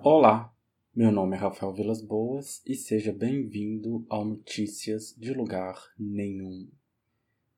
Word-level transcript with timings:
Olá, 0.00 0.54
meu 0.94 1.10
nome 1.10 1.36
é 1.36 1.40
Rafael 1.40 1.72
Vilas 1.72 2.00
Boas 2.00 2.62
e 2.64 2.76
seja 2.76 3.12
bem-vindo 3.12 4.06
ao 4.08 4.24
Notícias 4.24 5.12
de 5.18 5.34
Lugar 5.34 5.76
Nenhum. 5.98 6.68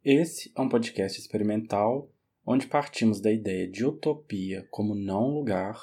Esse 0.02 0.50
é 0.56 0.60
um 0.62 0.68
podcast 0.68 1.20
experimental 1.20 2.10
onde 2.44 2.66
partimos 2.66 3.20
da 3.20 3.30
ideia 3.30 3.70
de 3.70 3.84
utopia 3.84 4.66
como 4.70 4.94
não 4.94 5.28
lugar, 5.28 5.78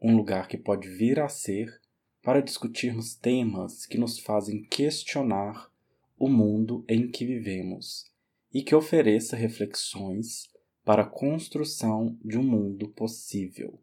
um 0.00 0.16
lugar 0.16 0.48
que 0.48 0.56
pode 0.56 0.88
vir 0.88 1.20
a 1.20 1.28
ser, 1.28 1.78
para 2.22 2.40
discutirmos 2.40 3.14
temas 3.14 3.84
que 3.84 3.98
nos 3.98 4.18
fazem 4.18 4.62
questionar 4.64 5.70
o 6.18 6.30
mundo 6.30 6.82
em 6.88 7.10
que 7.10 7.26
vivemos 7.26 8.10
e 8.54 8.62
que 8.62 8.74
ofereça 8.74 9.36
reflexões 9.36 10.48
para 10.82 11.02
a 11.02 11.06
construção 11.06 12.18
de 12.24 12.38
um 12.38 12.42
mundo 12.42 12.88
possível, 12.88 13.78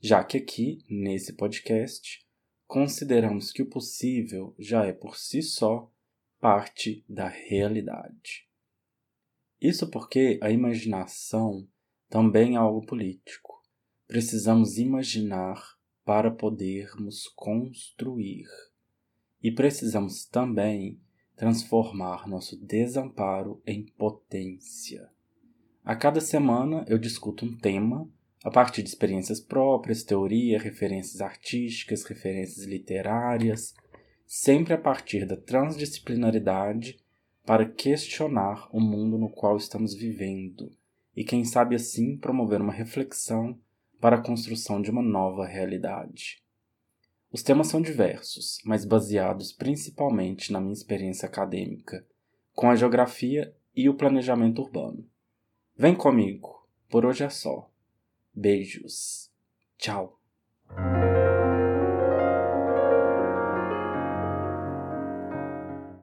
já 0.00 0.22
que 0.22 0.38
aqui, 0.38 0.78
nesse 0.88 1.32
podcast, 1.32 2.24
consideramos 2.66 3.50
que 3.50 3.62
o 3.62 3.68
possível 3.68 4.54
já 4.58 4.84
é 4.84 4.92
por 4.92 5.16
si 5.16 5.42
só 5.42 5.90
parte 6.40 7.04
da 7.08 7.26
realidade. 7.26 8.46
Isso 9.60 9.90
porque 9.90 10.38
a 10.40 10.50
imaginação 10.50 11.66
também 12.08 12.54
é 12.54 12.58
algo 12.58 12.86
político. 12.86 13.60
Precisamos 14.06 14.78
imaginar 14.78 15.76
para 16.04 16.30
podermos 16.30 17.26
construir. 17.28 18.46
E 19.42 19.50
precisamos 19.50 20.24
também 20.24 21.00
transformar 21.36 22.28
nosso 22.28 22.56
desamparo 22.56 23.60
em 23.66 23.84
potência. 23.84 25.10
A 25.84 25.96
cada 25.96 26.20
semana 26.20 26.84
eu 26.88 26.98
discuto 26.98 27.44
um 27.44 27.56
tema 27.56 28.08
a 28.44 28.50
partir 28.50 28.82
de 28.82 28.88
experiências 28.88 29.40
próprias, 29.40 30.02
teoria, 30.02 30.58
referências 30.58 31.20
artísticas, 31.20 32.04
referências 32.04 32.64
literárias, 32.64 33.74
sempre 34.26 34.74
a 34.74 34.78
partir 34.78 35.26
da 35.26 35.36
transdisciplinaridade 35.36 36.98
para 37.44 37.68
questionar 37.68 38.68
o 38.70 38.80
mundo 38.80 39.16
no 39.16 39.30
qual 39.30 39.56
estamos 39.56 39.94
vivendo 39.94 40.70
e, 41.16 41.24
quem 41.24 41.44
sabe 41.44 41.74
assim, 41.74 42.16
promover 42.16 42.60
uma 42.60 42.72
reflexão 42.72 43.58
para 44.00 44.16
a 44.16 44.22
construção 44.22 44.80
de 44.80 44.90
uma 44.90 45.02
nova 45.02 45.46
realidade. 45.46 46.42
Os 47.32 47.42
temas 47.42 47.66
são 47.66 47.80
diversos, 47.80 48.58
mas 48.64 48.84
baseados 48.84 49.52
principalmente 49.52 50.52
na 50.52 50.60
minha 50.60 50.72
experiência 50.72 51.26
acadêmica, 51.26 52.06
com 52.54 52.70
a 52.70 52.76
geografia 52.76 53.54
e 53.74 53.88
o 53.88 53.94
planejamento 53.94 54.62
urbano. 54.62 55.04
Vem 55.76 55.94
comigo, 55.94 56.66
por 56.88 57.04
hoje 57.04 57.24
é 57.24 57.30
só. 57.30 57.70
Beijos. 58.40 59.30
Tchau. 59.78 60.17